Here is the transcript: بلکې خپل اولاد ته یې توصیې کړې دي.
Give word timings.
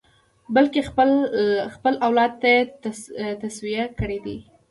بلکې 0.55 0.81
خپل 1.75 1.93
اولاد 2.05 2.31
ته 2.41 2.47
یې 2.53 2.59
توصیې 3.41 3.83
کړې 3.99 4.19
دي. 4.25 4.37